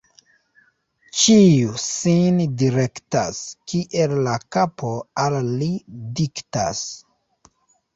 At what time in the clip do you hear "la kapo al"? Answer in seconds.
4.31-5.41